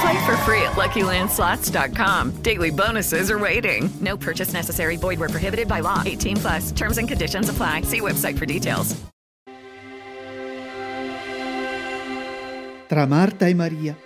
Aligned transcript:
Play 0.00 0.26
for 0.26 0.36
free 0.38 0.62
at 0.62 0.74
LuckyLandSlots.com. 0.76 2.42
Daily 2.42 2.70
bonuses 2.70 3.30
are 3.30 3.38
waiting. 3.38 3.88
No 4.00 4.16
purchase 4.16 4.52
necessary. 4.52 4.96
Void 4.96 5.18
where 5.18 5.28
prohibited 5.28 5.68
by 5.68 5.80
law. 5.80 6.02
18 6.04 6.36
plus. 6.36 6.72
Terms 6.72 6.98
and 6.98 7.08
conditions 7.08 7.48
apply. 7.48 7.82
See 7.82 8.00
website 8.00 8.36
for 8.36 8.46
details. 8.46 8.94
Tra 12.88 13.04
Marta 13.06 13.48
e 13.48 13.54
Maria. 13.54 13.96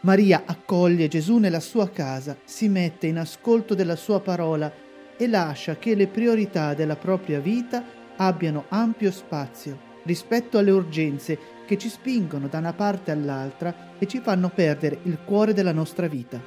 Maria 0.00 0.42
accoglie 0.46 1.06
Gesù 1.06 1.38
nella 1.38 1.60
sua 1.60 1.90
casa, 1.90 2.36
si 2.44 2.68
mette 2.68 3.06
in 3.06 3.18
ascolto 3.18 3.74
della 3.74 3.94
sua 3.94 4.20
parola 4.20 4.72
e 5.16 5.28
lascia 5.28 5.76
che 5.76 5.94
le 5.94 6.08
priorità 6.08 6.74
della 6.74 6.96
propria 6.96 7.38
vita 7.40 7.84
abbiano 8.16 8.64
ampio 8.68 9.12
spazio 9.12 9.78
rispetto 10.04 10.58
alle 10.58 10.70
urgenze 10.70 11.38
che 11.68 11.76
ci 11.76 11.90
spingono 11.90 12.48
da 12.48 12.56
una 12.56 12.72
parte 12.72 13.10
all'altra 13.10 13.92
e 13.98 14.06
ci 14.06 14.20
fanno 14.20 14.48
perdere 14.48 15.00
il 15.02 15.18
cuore 15.22 15.52
della 15.52 15.72
nostra 15.72 16.08
vita. 16.08 16.40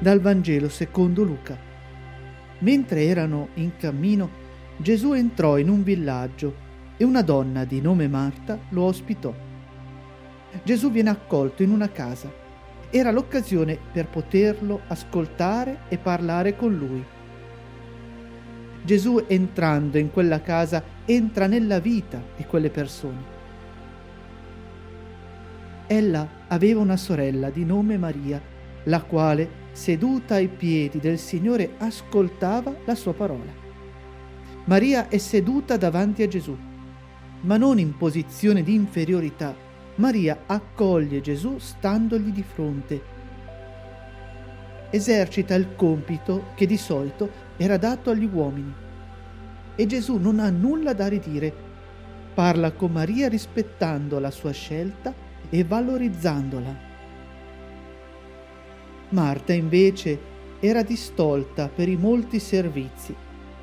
Dal 0.00 0.20
Vangelo 0.20 0.68
secondo 0.68 1.22
Luca. 1.22 1.56
Mentre 2.58 3.04
erano 3.04 3.50
in 3.54 3.76
cammino, 3.76 4.28
Gesù 4.76 5.12
entrò 5.12 5.58
in 5.58 5.68
un 5.68 5.84
villaggio 5.84 6.54
e 6.96 7.04
una 7.04 7.22
donna 7.22 7.64
di 7.64 7.80
nome 7.80 8.08
Marta 8.08 8.58
lo 8.70 8.82
ospitò. 8.82 9.32
Gesù 10.64 10.90
viene 10.90 11.10
accolto 11.10 11.62
in 11.62 11.70
una 11.70 11.88
casa 11.88 12.40
era 12.94 13.10
l'occasione 13.10 13.78
per 13.90 14.08
poterlo 14.08 14.82
ascoltare 14.88 15.84
e 15.88 15.96
parlare 15.96 16.56
con 16.56 16.74
lui. 16.74 17.02
Gesù 18.84 19.24
entrando 19.28 19.98
in 19.98 20.10
quella 20.10 20.40
casa 20.40 20.82
entra 21.04 21.46
nella 21.46 21.78
vita 21.78 22.20
di 22.36 22.44
quelle 22.44 22.70
persone. 22.70 23.40
Ella 25.86 26.26
aveva 26.48 26.80
una 26.80 26.96
sorella 26.96 27.50
di 27.50 27.64
nome 27.64 27.96
Maria, 27.96 28.40
la 28.84 29.02
quale, 29.02 29.60
seduta 29.72 30.34
ai 30.34 30.48
piedi 30.48 30.98
del 30.98 31.18
Signore, 31.18 31.74
ascoltava 31.78 32.74
la 32.84 32.94
sua 32.94 33.14
parola. 33.14 33.60
Maria 34.64 35.08
è 35.08 35.18
seduta 35.18 35.76
davanti 35.76 36.22
a 36.22 36.28
Gesù, 36.28 36.56
ma 37.42 37.56
non 37.56 37.78
in 37.78 37.96
posizione 37.96 38.62
di 38.62 38.74
inferiorità, 38.74 39.54
Maria 39.96 40.44
accoglie 40.46 41.20
Gesù 41.20 41.58
standogli 41.58 42.30
di 42.30 42.42
fronte. 42.42 43.02
Esercita 44.90 45.54
il 45.54 45.74
compito 45.74 46.46
che 46.54 46.66
di 46.66 46.76
solito 46.76 47.30
era 47.56 47.76
dato 47.76 48.10
agli 48.10 48.28
uomini. 48.30 48.72
E 49.74 49.86
Gesù 49.86 50.16
non 50.16 50.38
ha 50.38 50.50
nulla 50.50 50.92
da 50.92 51.08
ridire. 51.08 51.52
Parla 52.34 52.72
con 52.72 52.92
Maria 52.92 53.28
rispettando 53.28 54.18
la 54.18 54.30
sua 54.30 54.52
scelta 54.52 55.14
e 55.48 55.64
valorizzandola. 55.64 56.90
Marta 59.10 59.52
invece 59.52 60.30
era 60.60 60.82
distolta 60.82 61.68
per 61.68 61.88
i 61.88 61.96
molti 61.96 62.38
servizi. 62.38 63.14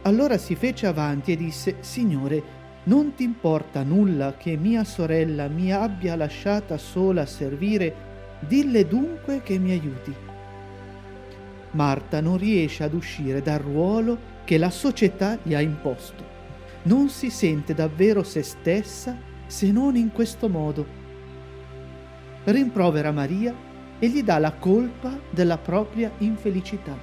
Allora 0.04 0.38
si 0.38 0.56
fece 0.56 0.86
avanti 0.86 1.32
e 1.32 1.38
disse, 1.38 1.78
Signore, 1.80 2.58
non 2.84 3.14
ti 3.16 3.24
importa 3.24 3.84
nulla 3.84 4.36
che 4.38 4.56
mia 4.56 4.84
sorella 4.84 5.48
mi 5.48 5.74
abbia 5.74 6.16
lasciata 6.16 6.78
sola 6.78 7.22
a 7.22 7.26
servire, 7.26 7.96
dille 8.40 8.88
dunque 8.88 9.42
che 9.42 9.58
mi 9.58 9.72
aiuti. 9.72 10.29
Marta 11.72 12.22
non 12.22 12.38
riesce 12.38 12.84
ad 12.84 12.94
uscire 12.94 13.42
dal 13.42 13.60
ruolo 13.60 14.18
che 14.44 14.58
la 14.58 14.70
società 14.70 15.38
gli 15.44 15.54
ha 15.54 15.62
imposto. 15.62 16.24
Non 16.84 17.10
si 17.10 17.30
sente 17.30 17.74
davvero 17.74 18.24
se 18.24 18.42
stessa 18.42 19.18
se 19.46 19.72
non 19.72 19.96
in 19.96 20.12
questo 20.12 20.50
modo. 20.50 20.86
Rimprovera 22.46 23.12
Maria 23.12 23.54
e 24.00 24.08
gli 24.08 24.24
dà 24.24 24.40
la 24.40 24.54
colpa 24.54 25.18
della 25.30 25.58
propria 25.58 26.12
infelicità. 26.20 26.98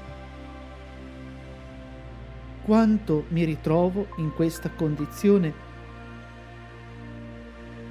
Quanto 2.63 3.27
mi 3.29 3.45
ritrovo 3.45 4.09
in 4.17 4.33
questa 4.35 4.71
condizione 4.71 5.65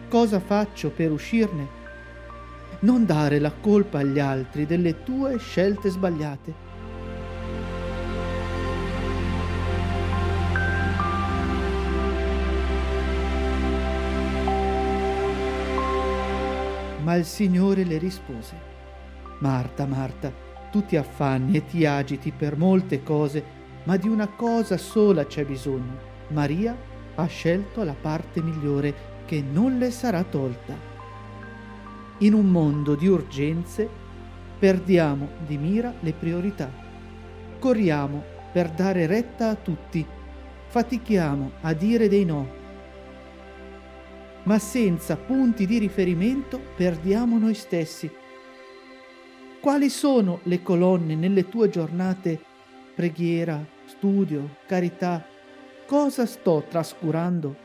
Cosa 0.10 0.40
faccio 0.40 0.92
per 0.92 1.12
uscirne? 1.12 1.75
Non 2.82 3.06
dare 3.06 3.40
la 3.40 3.52
colpa 3.52 4.00
agli 4.00 4.20
altri 4.20 4.66
delle 4.66 5.04
tue 5.04 5.38
scelte 5.38 5.90
sbagliate. 5.90 6.64
Ma 17.04 17.16
il 17.16 17.26
Signore 17.26 17.84
le 17.84 18.00
rispose, 18.00 18.56
Marta, 19.40 19.86
Marta, 19.86 20.32
tu 20.72 20.84
ti 20.86 20.96
affanni 20.98 21.58
e 21.58 21.66
ti 21.66 21.86
agiti 21.86 22.32
per 22.32 22.58
molte 22.58 23.04
cose, 23.04 23.44
ma 23.84 23.96
di 23.96 24.08
una 24.08 24.28
cosa 24.28 24.76
sola 24.78 25.26
c'è 25.26 25.46
bisogno. 25.46 25.98
Maria 26.30 26.76
ha 27.16 27.26
scelto 27.28 27.84
la 27.84 27.96
parte 28.00 28.42
migliore 28.42 28.94
che 29.26 29.42
non 29.42 29.78
le 29.78 29.92
sarà 29.92 30.24
tolta. 30.24 30.95
In 32.20 32.34
un 32.34 32.46
mondo 32.50 32.96
di 32.96 33.08
urgenze 33.08 33.90
perdiamo 34.58 35.28
di 35.46 35.58
mira 35.58 35.94
le 36.00 36.14
priorità. 36.14 36.72
Corriamo 37.60 38.24
per 38.54 38.70
dare 38.70 39.06
retta 39.06 39.50
a 39.50 39.56
tutti, 39.56 40.06
fatichiamo 40.68 41.52
a 41.60 41.74
dire 41.74 42.08
dei 42.08 42.24
no. 42.24 42.48
Ma 44.44 44.58
senza 44.60 45.18
punti 45.18 45.66
di 45.66 45.78
riferimento 45.78 46.62
perdiamo 46.78 47.38
noi 47.38 47.54
stessi. 47.54 48.10
Quali 49.60 49.90
sono 49.90 50.40
le 50.44 50.62
colonne 50.62 51.16
nelle 51.16 51.50
tue 51.50 51.68
giornate? 51.68 52.40
Preghiera, 52.96 53.62
studio, 53.88 54.58
carità. 54.68 55.26
Cosa 55.86 56.26
sto 56.26 56.64
trascurando? 56.70 57.65